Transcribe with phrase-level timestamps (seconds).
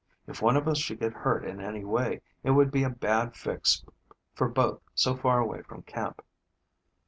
[0.25, 3.35] If one of us should get hurt in any way it would be a bad
[3.35, 3.85] fix
[4.33, 6.23] for both so far away from camp.